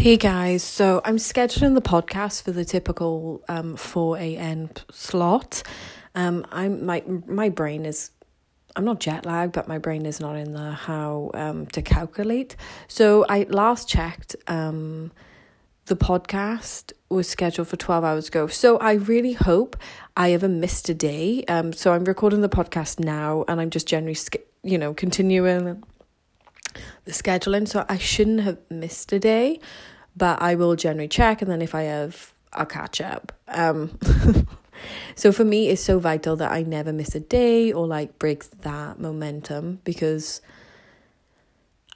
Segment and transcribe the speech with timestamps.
[0.00, 4.70] Hey guys, so I'm scheduling the podcast for the typical um 4 a.m.
[4.90, 5.62] slot.
[6.14, 8.10] Um I'm my my brain is
[8.74, 12.56] I'm not jet lagged, but my brain is not in the how um to calculate.
[12.88, 15.12] So I last checked um
[15.84, 18.46] the podcast was scheduled for 12 hours ago.
[18.46, 19.76] So I really hope
[20.16, 21.44] I haven't missed a day.
[21.46, 24.16] Um so I'm recording the podcast now and I'm just generally
[24.62, 25.84] you know continuing
[27.04, 29.60] the scheduling, so I shouldn't have missed a day,
[30.16, 33.32] but I will generally check, and then if I have, I'll catch up.
[33.48, 33.98] Um,
[35.14, 38.48] so for me, it's so vital that I never miss a day or like break
[38.62, 40.40] that momentum because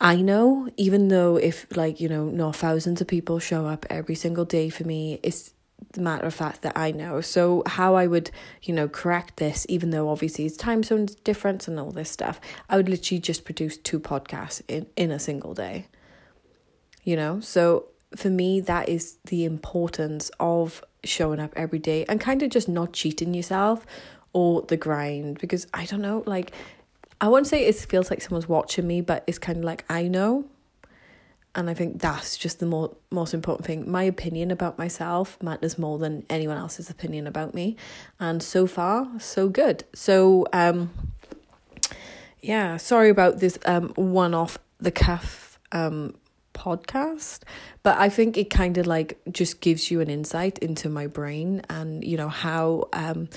[0.00, 4.14] I know, even though if like you know, not thousands of people show up every
[4.14, 5.52] single day for me, it's
[5.92, 7.20] the matter of fact that I know.
[7.20, 8.30] So how I would,
[8.62, 12.40] you know, correct this, even though obviously it's time zones difference and all this stuff,
[12.68, 15.86] I would literally just produce two podcasts in, in a single day.
[17.02, 17.40] You know?
[17.40, 22.50] So for me that is the importance of showing up every day and kind of
[22.50, 23.84] just not cheating yourself
[24.32, 26.52] or the grind because I don't know, like
[27.20, 30.08] I won't say it feels like someone's watching me, but it's kind of like I
[30.08, 30.44] know
[31.54, 33.90] and I think that's just the more most important thing.
[33.90, 37.76] My opinion about myself matters more than anyone else's opinion about me.
[38.18, 39.84] And so far, so good.
[39.94, 40.90] So um
[42.40, 46.14] yeah, sorry about this um one off the cuff um
[46.54, 47.40] podcast,
[47.82, 51.62] but I think it kind of like just gives you an insight into my brain
[51.70, 53.28] and you know how um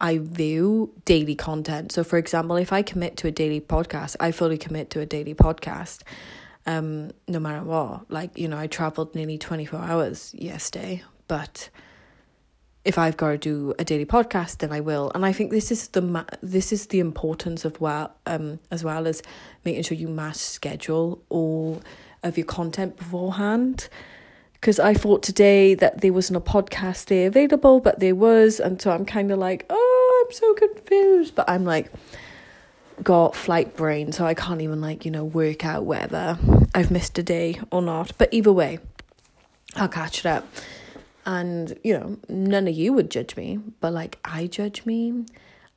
[0.00, 1.92] I view daily content.
[1.92, 5.06] So for example, if I commit to a daily podcast, I fully commit to a
[5.06, 6.02] daily podcast
[6.66, 8.10] um, no matter what.
[8.10, 11.70] Like, you know, I traveled nearly 24 hours yesterday, but
[12.84, 15.12] if I've got to do a daily podcast, then I will.
[15.14, 18.82] And I think this is the ma- this is the importance of well, um, as
[18.82, 19.22] well as
[19.64, 21.82] making sure you mass schedule all
[22.22, 23.88] of your content beforehand.
[24.54, 28.80] Because I thought today that there wasn't a podcast day available, but there was, and
[28.80, 31.34] so I'm kind of like, oh, I'm so confused.
[31.34, 31.90] But I'm like,
[33.02, 36.38] got flight brain, so I can't even like, you know, work out whether
[36.74, 38.12] I've missed a day or not.
[38.18, 38.78] But either way,
[39.76, 40.46] I'll catch it up.
[41.26, 45.26] And, you know, none of you would judge me, but like I judge me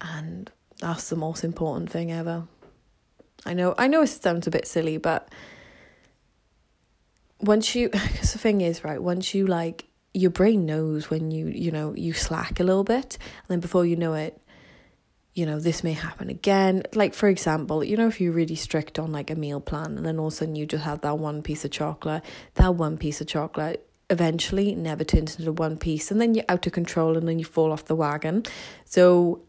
[0.01, 2.47] and that's the most important thing ever.
[3.45, 5.29] I know I know it sounds a bit silly, but
[7.39, 11.47] once you because the thing is, right, once you like your brain knows when you,
[11.47, 14.39] you know, you slack a little bit, and then before you know it,
[15.33, 16.83] you know, this may happen again.
[16.93, 20.05] Like, for example, you know, if you're really strict on like a meal plan and
[20.05, 22.23] then all of a sudden you just have that one piece of chocolate,
[22.55, 26.67] that one piece of chocolate eventually never turns into one piece and then you're out
[26.67, 28.43] of control and then you fall off the wagon.
[28.85, 29.41] So,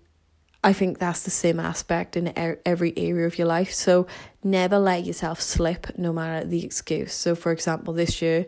[0.62, 2.33] I think that's the same aspect in
[2.65, 3.75] every area of your life.
[3.75, 4.06] So,
[4.43, 7.12] never let yourself slip no matter the excuse.
[7.12, 8.47] So, for example, this year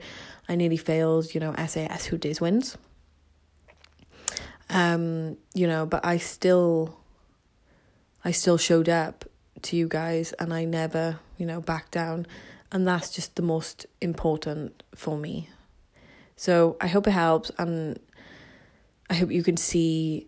[0.48, 2.78] I nearly failed, you know, SAS Who Dares Wins.
[4.70, 6.98] Um, you know, but I still
[8.26, 9.24] I still showed up
[9.62, 12.26] to you guys and I never, you know, backed down.
[12.72, 15.48] And that's just the most important for me.
[16.34, 18.00] So I hope it helps and
[19.08, 20.26] I hope you can see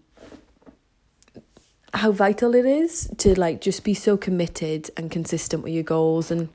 [1.93, 6.31] how vital it is to like just be so committed and consistent with your goals
[6.31, 6.51] and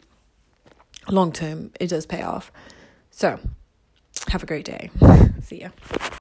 [1.10, 2.54] long term it does pay off.
[3.12, 3.38] So
[4.30, 4.90] have a great day.
[5.42, 5.70] See ya.